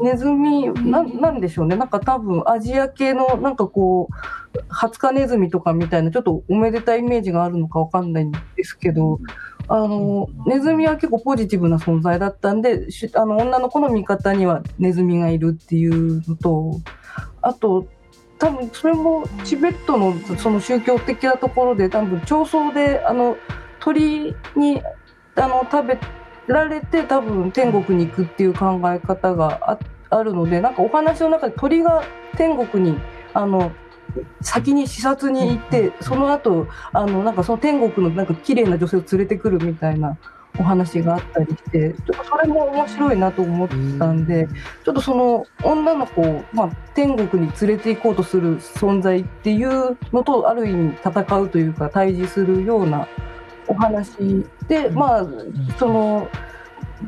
[0.00, 1.76] ネズミななんでしょうね。
[1.76, 9.18] なんか多分アジア系のなんかこうハツカネズミとかみたいなちょっとおめでたいイメージがあるのかわかんないんですけど
[9.68, 16.80] あのネズミは結構ポジティブな存在だったんであの女の子の味方にはネズミがいるっていうのと
[17.42, 17.86] あと
[18.38, 23.36] 多分それもチベットのその宗教的なところで多分彫層であの
[23.80, 24.82] 鳥に
[25.34, 25.98] あの食べ
[26.46, 29.78] られて多分天国に行くっていう考え方が
[30.08, 32.02] あるのでなんかお話の中で鳥が
[32.36, 32.98] 天国に
[33.34, 33.72] あの
[34.40, 40.16] 先に視察に行ってその後あのなんかその天国のなんか綺麗な女性を連れてくるみたいな
[40.58, 43.68] お話があったりしてちょっとそれも面白いなと思っ
[43.98, 44.48] たんで
[44.84, 53.06] ちょっとその女の子を、まあ、天国に連れて行こうとする存在っていうのとある意味戦うというか対峙するような
[53.68, 55.26] お話でまあ
[55.78, 56.28] その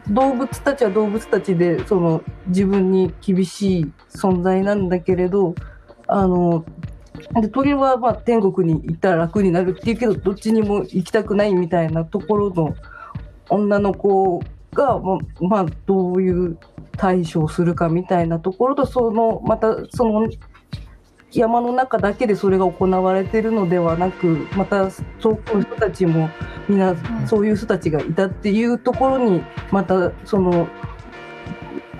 [0.09, 5.55] 動物たちは動物たちでその自分に厳しい存在なんだけれど
[6.07, 6.65] あの
[7.41, 12.75] で鳥はまあ天国に行ったら楽になるっていうけどどっちにも行きたくないみたいなところの
[13.49, 14.99] 女の子が、
[15.41, 16.59] まあ、どういう
[16.97, 20.29] 対処をするかみたいなところとそのまたその
[21.33, 26.29] 山の中だけでそれが行われているのではなくまたそういう人たちも
[26.69, 26.95] みんな
[27.27, 30.69] そういう人たちがいたっていうところにまたその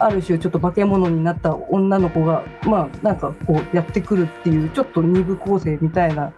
[0.01, 6.33] ある種ちょっと化け物になった女の子がまあなんかこうやってくるっていうちょっと二部構成みたいな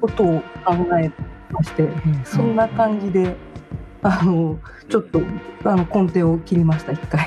[0.00, 1.10] ことを考え
[1.50, 1.88] まして、
[2.24, 3.36] そんな感じで
[4.02, 5.20] あのちょっと
[5.64, 7.26] あの根底を切りました一回。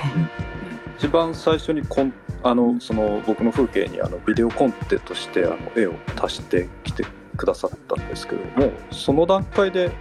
[0.98, 2.14] 一番最初にコン
[2.44, 9.92] あのその僕の風景にあのビデオコンテとしてあの絵を足してきてくださったんですけどもその段階で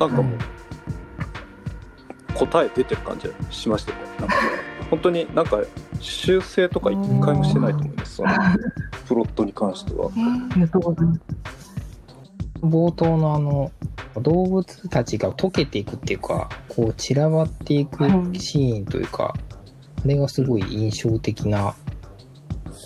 [0.00, 0.38] なんかもう
[2.34, 4.04] 答え出てる感じがしましたよね。
[4.20, 4.34] なんか
[4.90, 5.60] 本当になんか
[6.00, 7.96] 修正とか一回もしてないと思うん。
[7.96, 8.30] ですその
[9.06, 10.10] プロットに関しては。
[12.62, 13.70] 冒頭のあの
[14.22, 18.04] 動物たちが溶けていくっていうかこう散らばっていく
[18.38, 19.34] シーンというか、
[20.02, 21.74] あれがすごい印象的な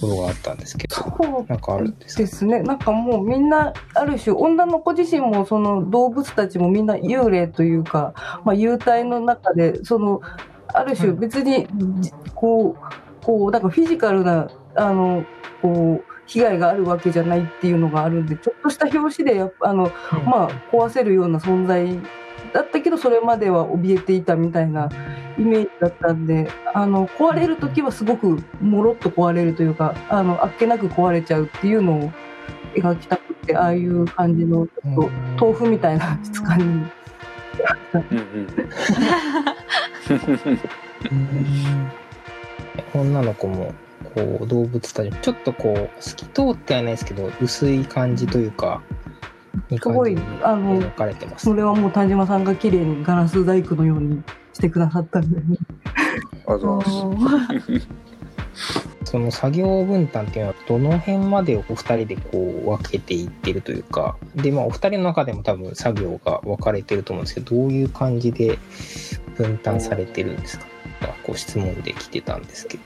[0.01, 2.23] ところがあったんですけどそうなんかあるんですか？
[2.23, 2.63] ですね。
[2.63, 10.23] なんかもうみんなある種女の子自身もその動物たちもみんな幽霊というか、まあ、幽体の中でその
[10.75, 11.67] ある種別に
[12.35, 15.25] こうこうなんかフィジカルなあの
[15.61, 19.91] こう被害があるわけじゃないっていうのがあるんでちょっとした拍子でやあの、
[20.27, 21.99] まあ、壊せるような存在
[22.53, 24.89] だったけどそれまでは怯えていたみたいな
[25.39, 32.13] イメージだったんであの壊れる時はすごくもろっと壊れるというかあのあっけなく壊れちゃうっていうのを
[32.75, 35.11] 描きたくてああいう感じのちょっと
[35.47, 36.87] 豆腐みたいな質感に。
[42.95, 43.75] 女の子も
[44.15, 48.83] こう動物たちちょっとこう透き通ってはないですけど薄い感じというか
[49.71, 50.81] すごいあの
[51.37, 52.45] それはもう田島さん。
[52.45, 54.23] が綺麗にガラス細工のように
[54.55, 55.31] してくださったん。
[55.31, 55.59] で、ね、
[56.47, 57.89] ありがとうございます
[59.05, 67.25] その作業分担っていうのはどの辺までお二人でこう分けていってるというかでまあお二人の中でも多分作業が分かれてると思うん。
[67.25, 68.59] ですけどどういう感じで
[69.39, 70.67] 分担されてるんですか？
[71.23, 72.83] こう質問で来てたんですけど。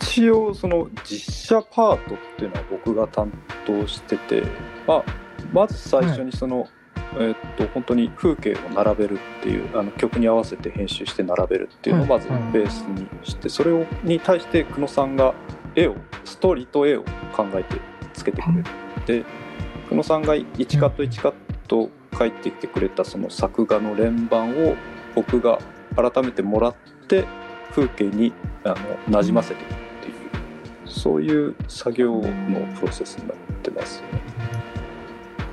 [0.00, 3.32] 一応その実写パートっていうのは僕が担
[3.66, 4.42] 当してて、
[4.86, 5.04] まあ、
[5.52, 6.68] まず最初にその、はい、
[7.14, 15.34] えー、っと本当に風景を並べるっていうあの曲に合わせて編集して並べるっていうのをまずベースにして、それをに対して久野さんが
[15.74, 17.02] 絵をストーリーと絵を
[17.34, 17.76] 考えて
[18.12, 18.64] つけてくれる。
[19.06, 19.24] で
[19.88, 21.34] 久野さんが1カット1カッ
[21.68, 24.74] ト書いてきてくれたその作画の連番を
[25.14, 25.58] 僕が
[25.96, 26.74] 改めてもらっ
[27.08, 27.24] て
[27.72, 28.32] 風景に
[28.64, 28.76] あの
[29.20, 32.20] 馴染ませていくっていうそういう作業の
[32.78, 34.22] プロセスになってますね。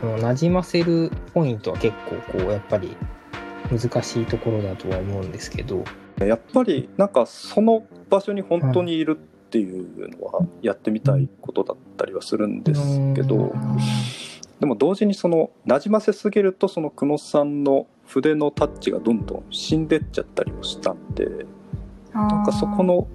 [0.01, 2.95] 馴染ませるポイントは結構こうやっぱり
[3.71, 5.84] 難しいところだとは思うんですけど。
[6.19, 12.82] やっぱりなんかその場所に本当にいるっていうのはやってみたいことだったりはするんです
[13.13, 13.53] けど
[14.60, 21.47] でも同時にその馴染ませすぎるとその久野さんの筆のタッチがどんどん死んでっちゃったりもしたんで
[22.13, 23.08] なんかそこの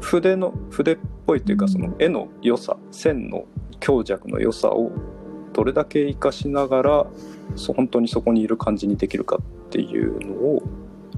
[0.00, 3.44] 筆の筆っぽいというかその絵の良さ線の
[3.78, 4.90] 強弱の良さを
[5.52, 7.06] どれだけ活かしながら
[7.76, 10.62] 本当にそこにいる感じにできるかっていうのを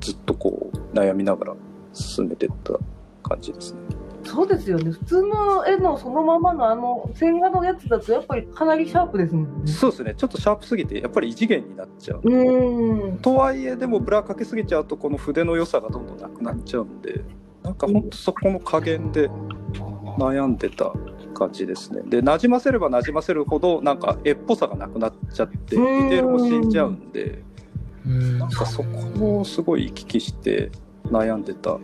[0.00, 1.54] ずっとこう悩みながら
[1.94, 2.74] 進めてった
[3.22, 4.03] 感じですね。
[4.24, 9.70] そうですよね普通の絵のそのままのあの線画のやつだとやっぱりかなりシャープですもんね。
[9.70, 12.20] そうですねちょっとシャープすぎてやっぱり異次元になっちゃう。
[12.22, 17.22] うんとはいえでもブラかけすぎちゃうとこの筆の良さがどんどんなくなっちゃうんで
[17.62, 19.30] なんかほんとそこの加減で
[20.18, 20.92] 悩んでた
[21.34, 22.02] 感じですね。
[22.06, 27.42] でなじませればなじませるほどなんか絵っぽさがなくなっちゃってディテールも死んじゃうんで
[28.06, 28.82] なんかそ
[29.18, 30.70] こをすごい行き来して
[31.06, 31.78] 悩んでた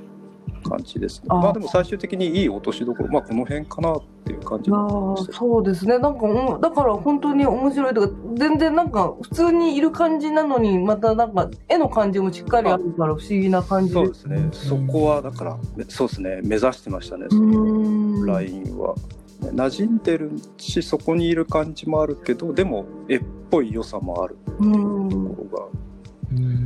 [0.60, 1.26] 感じですね。
[1.30, 14.48] あまあでも最終的にいい落としどころまあこの辺かなっていう感じいやになりましたーそうですねなんかうんだから本当に面白いとか全然なんか普通にいる感じなのにまたなんか絵の感じもしっかりあるから不思議な感じそうですね。
[14.52, 17.26] そこはだからそうですね目指してましたね。
[17.26, 18.94] うそのんラインは。
[19.42, 25.64] 馴染んでるしそこにいる感じもあるけどでも絵っぽい良さもあるうんところが、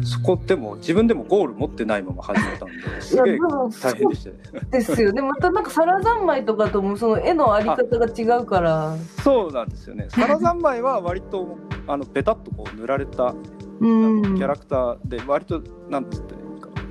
[0.04, 4.60] そこでも自分でもゴール持ってないまま始めたんですげえ大変でしたね。
[4.70, 5.22] ですよね。
[5.22, 8.96] またなんか皿三昧とかともその絵のあり方が違うから。
[9.22, 10.06] そうなんですよね。
[10.10, 13.34] サラ三昧は割とあのペタッとこう塗られた
[13.80, 14.22] うん。
[14.36, 16.34] キャラクターで割となんつって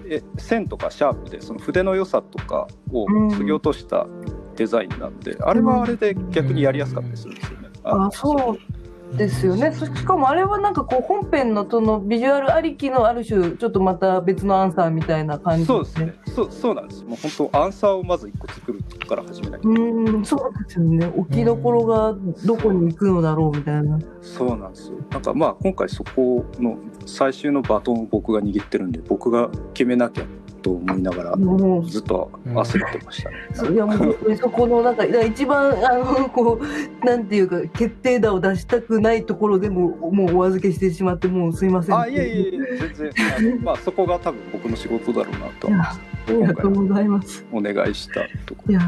[0.09, 4.07] え線とかシャープでその筆の良さとかを削ぎ落とした
[4.55, 7.69] デザインなんで、あれはあれで逆にやりやすかったりするんですよね。
[7.83, 8.82] あそう
[9.17, 16.13] ですよねそしかもあれはなんかこう本編のそのビジュアルありきのある種ちょっとまた別のアンサーみたいな感じそうですね。
[16.35, 17.03] そうそうなんです。
[17.03, 19.61] もう本当アンサーをまず一個作るから始めない。
[19.61, 24.97] うんそうですよね置きどころがどこに行くのだろうみたいなそうなんですよ。
[25.11, 30.25] なんかまあ今回そこの最終のバトンを僕が握ってるんで僕が決めなきゃ
[30.63, 31.37] と思いながら
[31.85, 33.35] ずっと焦ってましたね。
[33.71, 46.01] いやもうそこのなんか一番あのこうなんていうか決定打を出したくないところでももうお預けしてしまってもうすいませんあいえいえいえ全然あのまあそこが多分僕の仕事だろうなとは思います。
[46.25, 48.81] ありがとうございますお願いしたとこいや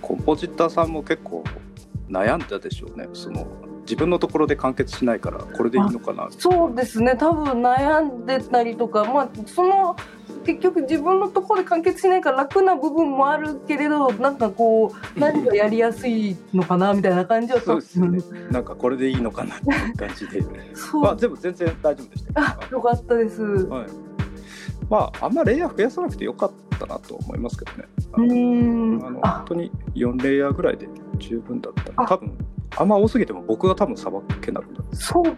[0.00, 1.42] コンポジッターさんも結構
[2.08, 3.08] 悩んだでしょうね。
[3.12, 3.46] その
[3.88, 6.28] 自分のところで完結しないからこれでいいのかな。
[6.30, 9.96] そうですね多分悩んでたりとかまあその
[10.44, 18.22] 結局自分のところで完結しないから楽な部分もあるけれどなんかこう何がやりやすいのかなみたいな感じはそうですよね。
[18.50, 20.42] なんかこれでいいのかなっていう感じで。
[20.76, 23.86] そうまあでも全然大丈夫でしたあよかったですうはい。
[24.90, 27.88] まああんまレイヤー増やさなくてよかったなと思いますけどね。
[28.12, 32.32] あのーんあのあ本当に4レイヤーぐらいで十分だったあ多分
[32.76, 35.36] あんま多すぎても僕が多分さばけなくなるそう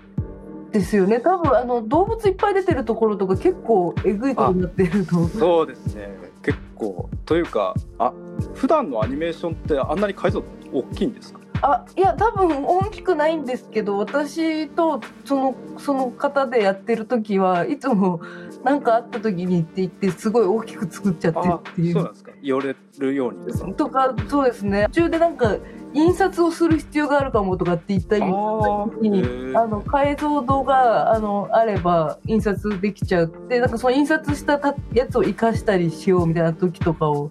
[0.73, 1.19] ですよね。
[1.21, 5.27] 多分あの動物いっぱい出てるところとか結構えぐいことになってると。
[5.27, 6.17] そうですね。
[6.43, 7.11] 結構。
[7.27, 8.13] というかあ
[8.55, 11.41] 普段のアニメーションってあんなに解像度大きいんですか？
[11.63, 18.23] あいや多分大きくないんですけど私とそのその方でやってる時はいつも
[18.65, 21.95] 何かあった時にって言ってすごい大きく作っちゃってあっていう。
[21.95, 25.57] そうなんですか寄れるようにですかとかそうですね途中でなんか
[25.93, 29.01] 印刷をする必要があるかもとかって言ったりあー。
[29.01, 37.31] にあの解像度があのあれば印刷できちゃうってなんかその印刷したたやつを生かしたりしようみたいな時とかを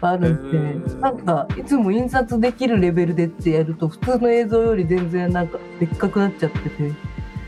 [0.00, 6.92] があるんでなんかいつも印刷できるレベルでってやると普通の映像より全然なんかでっかくなっちゃってて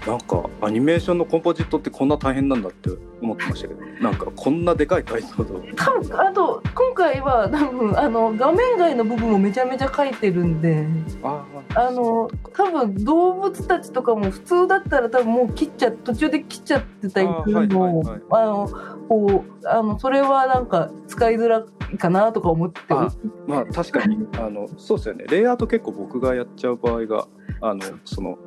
[0.07, 10.87] なんかアニメーションのコンポジットってこんな大変なんだって思ってましたけどなんかこんなでかい解像度多分あと今回は多分あの画面外の部分もめちゃめちゃ描いてるんで。
[11.23, 17.99] ああの多分動物たちとかも普通だったら多分もう切っちゃ途中で切っちゃってたりするの。
[17.99, 18.69] をあはいあの
[19.09, 22.81] こうあのそれはなんか使いづらいかなとか思って。
[22.91, 23.09] あ
[23.47, 25.25] まあ確かにあのそうですよね。
[25.29, 27.27] レイアウト結構僕がやっちゃう場合が
[27.61, 28.39] あのその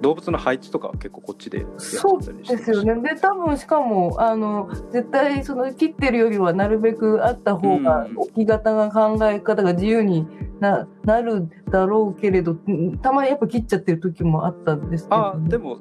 [0.00, 2.94] 動物の配置とかは結構こっちでそうですよね。
[3.02, 8.18] で多分しかもあの絶対その切ってるよりはなるべくあった方がうん。
[8.18, 10.26] 置き方が考え方が自由に
[10.60, 15.78] ななるだろうけれどうんたまにやっぱ切っちゃってる時もあったんですけど、あでも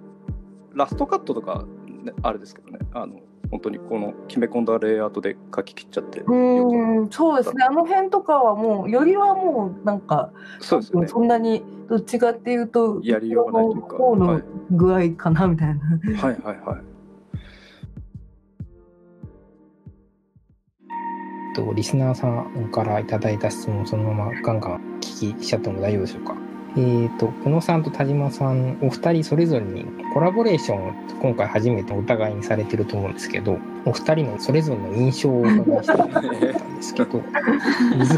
[0.74, 1.66] ラストカットとか、
[2.04, 2.80] ね、あれですけどね。
[2.94, 3.20] あの
[3.52, 7.66] 本当にこの決め込んだレイアウトで書き切っちゃってうーんそうですね。
[7.68, 15.82] あの辺とかはもうよりはもうなんかそうですよねそんなにどっちかっていうとやりようがないというか方のはい具合かなみたいな、
[16.22, 16.40] はい。
[16.42, 16.84] はいはい。
[21.56, 26.49] とリスナーさんからいただいた質問をそのままガンガン聞きしちゃっても大丈夫でしょうか？
[26.78, 37.22] えー、と久野さんと田島さんお二人それぞれにコラボレーションを今回初めてお互いにされてると思うんですけどお二人のそれぞれの印象をお伺いしたいなと思ったんですけど
[37.98, 38.18] 難しい。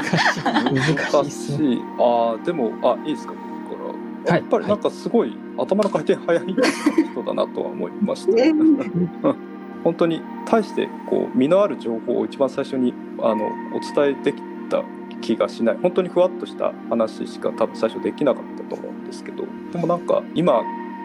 [0.75, 1.29] 難しいね。
[1.31, 1.81] しい。
[1.97, 3.33] あーでもあいいですか？
[3.69, 3.83] 僕か
[4.27, 4.41] らはい。
[4.41, 8.51] やっぱりなんかすごい頭の回転早い人だなとは思いました、え
[9.83, 14.83] 本当に対してこう身のある情報を一番最初にあのお伝えできた
[15.21, 15.77] 気がしない。
[15.81, 19.45] 本当にふわっとした話しか多分最初できなかったと思うんですけど。
[19.71, 20.61] でもなんか今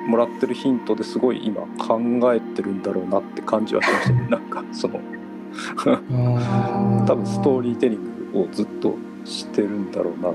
[0.06, 2.00] もらってるヒントですごい今考
[2.32, 4.26] えてるんだろうなって感じはしましたね。
[4.30, 5.00] なんかその
[7.06, 8.94] 多分ストーリーテリングをずっと
[9.24, 10.34] してるんだろうなと。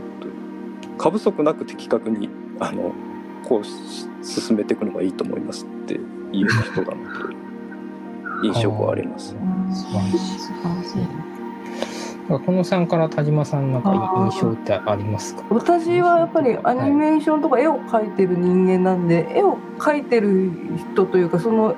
[0.97, 2.29] 過不足なく的確に
[2.59, 2.93] あの
[3.43, 7.29] こう進めていくのがいいと思いますっていう人だなと
[8.45, 9.35] 印象があります。
[9.73, 11.30] 素晴らしい
[12.39, 13.91] このさんから田島さんなんか
[14.31, 15.43] 印象ってありますか？
[15.49, 20.51] 私はやっぱりアニメーションとか絵を描いてる人間なんで、はい、絵を描いてる
[20.93, 21.75] 人というかその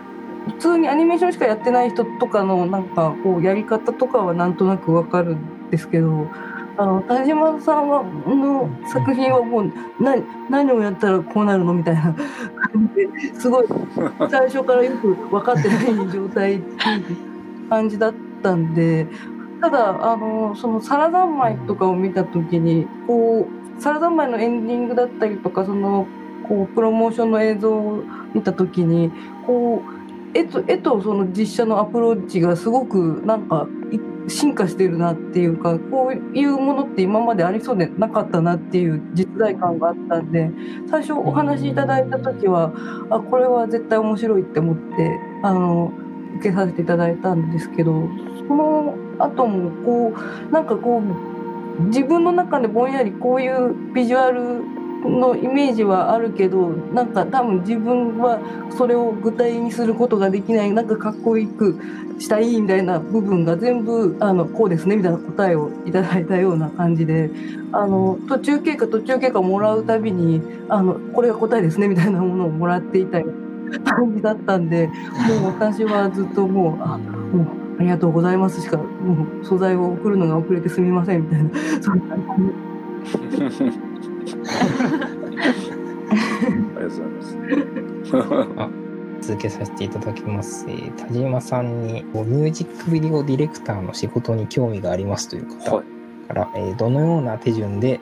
[0.47, 6.27] 普通にアニメーションしかやってない人とかのなんかこうやり方とかはなんとなくわかるんですけど
[6.75, 11.73] あの田島さんはの作品はもう何何をやったらこうなるの？
[11.73, 13.67] みたいな感じですごい
[14.29, 17.13] 最初からよく分かってない状態ってい
[17.65, 19.07] う感じだったんで
[19.63, 26.05] ただあのそのサラ三昧とかを見た時にこうサラ三昧のエンディングだったりとかその
[26.49, 28.03] こうプロモーションの映像を
[28.33, 29.09] 見た時に
[29.47, 29.81] こ
[30.33, 33.65] う絵と絵とその実写のアプローチがすごくなんか
[34.27, 40.51] 進化してるなっていうかこういうものって今までありそうでなかったなっていう実在感があったんで
[40.89, 42.73] 最初お話しいただいた時は
[43.09, 45.09] あこれは絶対面白いって思って
[45.41, 45.93] あの
[46.39, 47.93] 受けさせていただいたんですけど
[48.45, 50.13] その後もこ
[50.49, 51.01] うなんかこ
[51.79, 54.63] う自分の中でぼんやりこういうビジュアル
[55.09, 58.39] のイメージはあるけどなんか多分自分は
[58.77, 61.79] それを具体にすることができないなんかかっこよく
[62.19, 67.29] したいみたいな部分が全部あのこうですねみたいな答えをいただいたような感じで
[67.71, 73.21] あの途中経過途中経過もらうたびにあのこれが答えですねみたいなものをもらっていた
[73.83, 81.49] 感じだったんでもう私はずっともうあもうありがとうございますしかもう素材を送るのが遅れてすみませんみたいな
[81.81, 82.73] そんな感じ。
[83.05, 83.29] あり
[86.59, 88.83] がとうございます。
[89.27, 90.65] 続けさせていただきます。
[90.67, 95.83] えー、田島さんにミュージックビデオディレクターの仕事に興味がありますという方か
[96.33, 98.01] ら、はい、えー、どのような手順で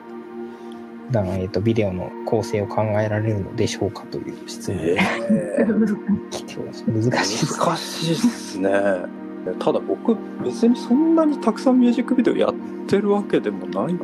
[1.06, 6.84] 普段、えーと、ビデオの構成を考えられるのでしょうかという質問で、えー、来てます。
[6.86, 9.21] 難しいです難しいですね。
[9.58, 12.54] ただ僕別にそんなにたくさんミュージックビデオやっ
[12.86, 13.96] てるわけでもない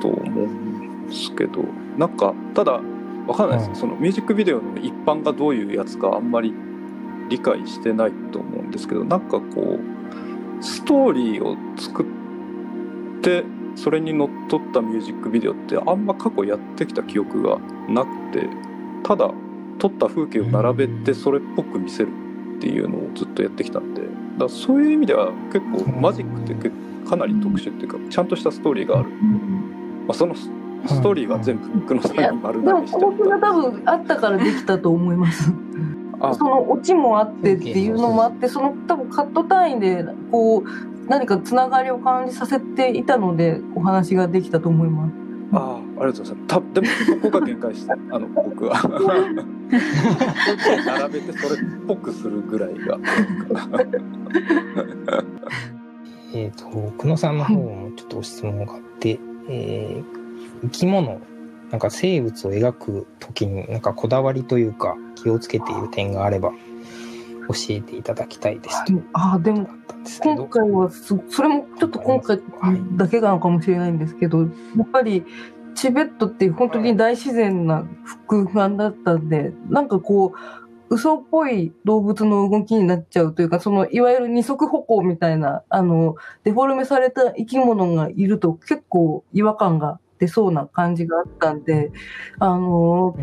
[0.00, 1.62] と思うんですけど
[1.98, 2.80] なんかただ
[3.26, 6.54] わかんないです、うん、そのミュージックビデオの一般がどういうやつかあんまり
[7.28, 9.78] 理解してないと思うんですけどなんかこ
[10.60, 12.06] うストーリーを作っ
[13.22, 13.44] て
[13.74, 18.48] それにのっとったミュージックビデオってあんま過去やってきた記憶がなくて
[19.02, 19.30] ただ
[19.78, 22.08] 撮った風景を並べてそれっぽく見せる
[22.56, 24.02] っていうのをずっとやってきたんで
[24.38, 26.70] だそういう意味では結構マジックって
[27.08, 29.16] かなり特殊っていうかちゃんとしたストーリーがある、ま
[30.10, 30.48] あ、そのス
[31.02, 33.06] トーリーは全部久野さんに丸投げしちゃった。
[33.06, 35.52] 僕が多分あったからできたと思います。
[36.38, 40.64] そのオチもあってっていうのもあってその多分カット単位でこう
[41.08, 45.25] 何かつながりを感じさせていたのでお話ができたと思います。
[45.52, 46.46] ああ、ありがとうございます。
[46.46, 46.86] たでも
[47.22, 48.82] ここが限界して、あの僕は
[50.86, 52.98] 並べてそれっぽくするぐらいが。
[56.34, 56.66] えっと
[56.98, 59.18] 久野さんの方もちょっと質問があって、
[59.48, 60.04] えー、
[60.64, 61.20] 生き物
[61.70, 66.52] なんか生物を描く時になんかこだわりというか気をつけている点があれば
[67.48, 68.76] 教えていただきたいです。
[69.12, 69.68] ああでも
[70.22, 72.40] 今回はそれもちょっと今回
[72.96, 74.46] だけなのかもしれないんですけど、や
[74.82, 75.24] っぱり
[75.74, 77.86] チベットって本当に大自然な
[78.28, 91.92] 空間だったんで、なんかこう、嘘っぽい動物の動きになっちゃうというか、その、いわゆる二足歩行みたいな、あの、デフォルメされた生き物がいると結構違和感が出そうな感じがあったんで、
[92.38, 93.16] あの、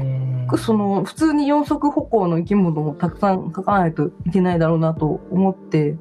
[0.57, 5.97] その、普通に四足歩行の生き物もたくさん描かないといけないだろうなと思って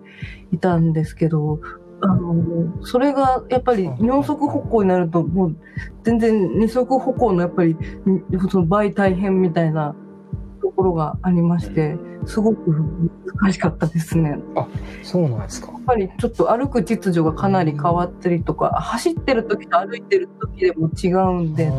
[0.52, 1.60] いたんですけど、
[2.02, 5.56] あの、それがやっぱり四足歩行になるともう
[6.02, 7.76] 全然二足歩行のやっぱり
[8.50, 9.96] その倍大変みたいなと
[10.76, 11.96] ころがありまして、
[12.26, 12.70] すごく
[13.40, 14.38] 難しかったですね。
[14.56, 14.66] あ、
[15.02, 15.72] そうなんですか。
[15.72, 21.70] やっぱりちょっと歩く秩序がかなり変わったりとか、走ってる時と歩いてる時でも違うんで、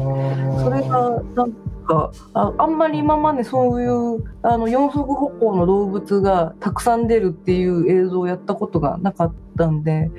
[0.62, 1.52] それがなん
[1.86, 10.12] かあ、あんまり今までそういうあの四足歩行の動物がたくさん出るっていう映像をやったことがなかったんで、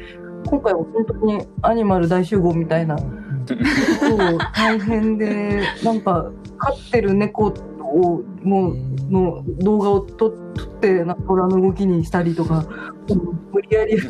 [0.47, 3.09] 今回は本当にアニマル大集合みたいな、そう
[4.55, 7.53] 大変で、なんか飼ってる猫
[7.95, 8.77] をもう
[9.11, 10.33] の動画を撮っ
[10.81, 12.67] てなんか虎の動きにしたりとか
[13.53, 13.97] 無理やり。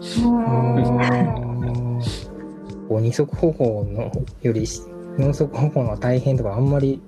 [2.98, 4.10] 二足歩行の
[4.42, 4.66] より
[5.18, 7.00] 四足歩行の大変とかあんまり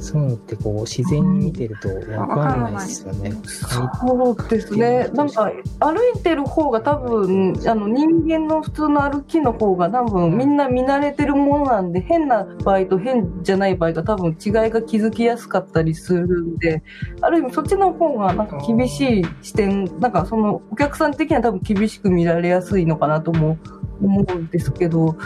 [0.00, 2.14] そういうのってこう自然に見てると分か
[2.56, 3.32] らないですよね。
[3.44, 5.08] そうですね。
[5.14, 16.82] なんか歩いてる方が多分あの人間の普通の歩きの方が多分みんな見慣れてるものなんで変な場合と変じゃない場合が多分違いが気づきやすかったりするんで、
[17.20, 23.58] ある意味そっちの方がなんか厳しい視点、なんかそのお客さん的には多分厳しく見られやすいのかなとも
[24.02, 25.16] 思うんですけど、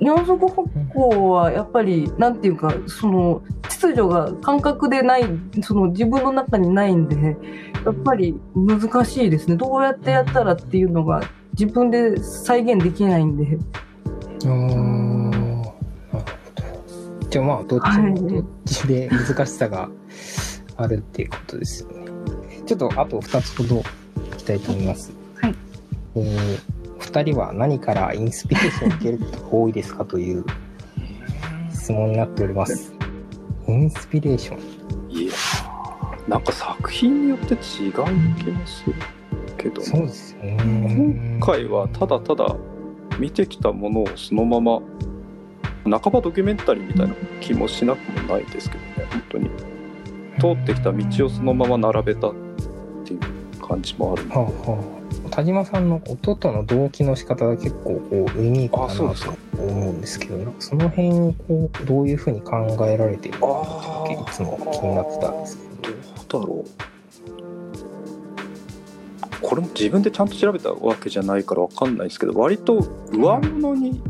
[0.00, 5.24] 四足歩行はやっぱりなんていうかその秩序が感覚でない
[5.62, 7.36] その自分の中にないんで
[7.84, 11.22] やっぱり難しいですねどうやってやったらっていうのが
[11.52, 13.58] 自分で再現できないんで。
[14.44, 14.74] あなる
[16.10, 19.88] ほどじゃあまあどっちもどっちで難しさが
[20.76, 22.06] あるっていうことですよね。
[22.66, 25.12] ちょっとあと2つほどいきたいと思います。
[25.40, 25.54] はい。
[26.16, 30.44] えー2人は何からインスピレーションを受けることが多いですかという
[31.70, 32.94] 質問になっております。
[33.68, 35.32] インスピレーションいや
[36.28, 37.92] なんか作品によって違う
[38.38, 38.94] 気もする
[39.58, 41.38] けど、そうですよね。
[41.38, 42.56] 今回はただただ
[43.18, 44.80] 見てきたものをそのまま
[45.84, 49.50] 半ばドキュメンタリーみたいな気もしなくもないですけどね本当に
[50.38, 52.34] 通ってきた道をそのまま並べたっ
[53.04, 53.20] ていう
[53.60, 54.36] 感じもあるので。
[54.36, 62.56] はあはあ田島さんの音との同期の仕方が結構こうユニークだなと思うんですけどその辺をこうどういうふうに考
[62.86, 65.72] えられているのかっていつも気になってたんですけど。
[66.28, 66.92] どうだろう。
[69.42, 72.78] これも自分でちゃんと調べたわけじゃないから分かんないですけど割と
[73.10, 74.00] 上物に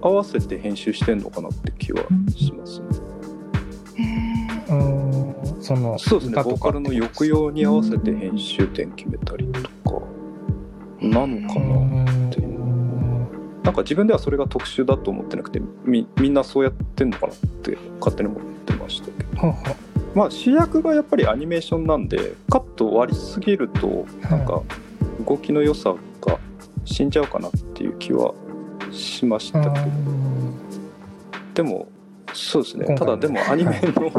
[0.00, 2.02] 合わせて編集してんのかなって気は
[2.34, 4.64] しますね。
[4.68, 5.62] うん。
[5.62, 6.42] そのそうですね。
[6.42, 9.67] ボーカルの抑揚に合わせて編集点決めたりとか。
[11.00, 12.40] なのかなって
[13.62, 19.54] なんか自分ではそれが特殊だと思ってなくてみみんなそうやってんのかなって勝手に思ってましたけど。
[20.14, 24.62] まあ主役がやっぱりアニメーションなんでカット割りすぎるとなんか
[25.26, 26.38] 動きの良さが
[26.84, 28.32] 死んじゃうかなっていう気は
[28.90, 29.86] しましたけど。
[31.54, 31.88] でも
[32.32, 32.94] そうですね。
[32.96, 34.10] ただでもアニメの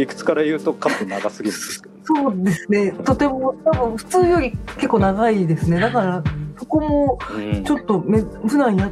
[0.00, 1.94] 理屈から言うとカット長すぎるんですけど。
[2.02, 2.92] そうですね。
[3.04, 5.78] とても多分普通より結構長いですね。
[5.78, 6.24] だから
[6.58, 7.18] そこも
[7.64, 8.90] ちょっとめ、うん、普段やっ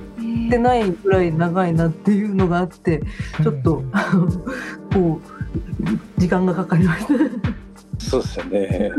[0.50, 3.02] てないぐらい長いなっていうのがあって
[3.42, 3.82] ちょっと、
[4.92, 5.20] こ
[6.16, 7.14] う時間がかかりました。
[7.98, 8.90] そうですよね。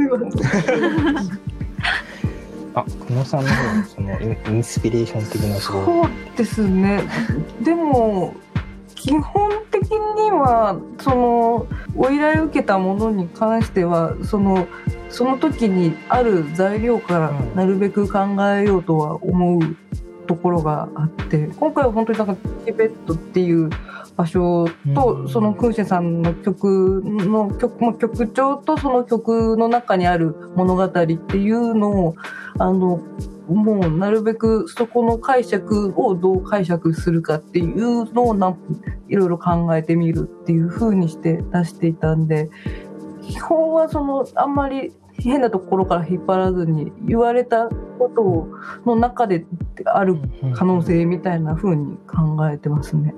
[2.76, 3.50] あ久野さんの
[3.86, 7.04] そのインスピレーション的なそうですね。
[7.64, 8.36] でも
[9.00, 14.68] 基本的にはそのお依頼を受けたものに関してはその
[15.10, 18.20] その時にある材料からなるべく考
[18.54, 19.76] えようとは思う
[20.28, 23.70] ところがあって今回は本当になんかチベットっていう
[24.20, 32.16] 場所とそのクンシェさんの曲の曲曲調とその曲の中にある物語っていうのを
[32.60, 33.02] あの
[33.48, 38.58] もうなるべくそこの解釈をどう解釈するかっていうのをな
[39.08, 42.50] いろいろ考えてみるっていう風にして出していたんで
[43.22, 48.50] 基本はそのあんまり変なところから引っ張らずに言われたこと
[48.86, 49.46] の中で
[49.86, 50.18] ある
[50.56, 53.14] 可能性みたいな風に考えてますね。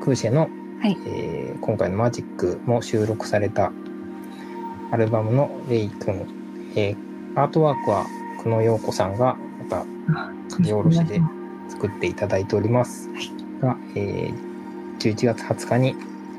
[0.00, 0.48] クーシェの、
[0.80, 3.70] はい、えー、今回のマジックも収録された
[4.90, 8.06] アルバムのレイ君、えー、アートワークは
[8.42, 9.84] 久野陽子さんがまた
[10.50, 11.20] 書き下ろしで
[11.68, 13.08] 作っていただいております。
[13.10, 13.30] はい、
[13.60, 14.34] が、えー、
[14.98, 15.94] 11月20日に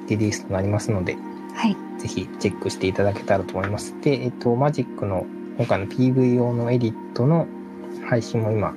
[0.08, 1.16] リリースとなりますので、
[1.54, 3.96] はい、ぜひチェックしていただけたらと思います。
[4.02, 5.26] で、えっ、ー、と、マジックの
[5.58, 7.48] 今回の PV 用のエディットの
[8.10, 8.74] 配信も今、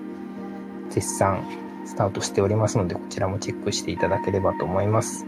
[0.91, 1.43] 絶賛
[1.85, 5.27] スタートしておりますので、こちらもチェックしていただければと思います。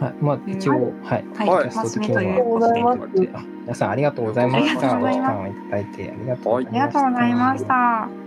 [0.00, 4.98] はい、まあ一応、はい、はい、キャスト的には、皆さんありがとうございました。
[4.98, 6.72] お時間をいただいてありがとうございました。
[6.72, 8.21] ありがとうございました。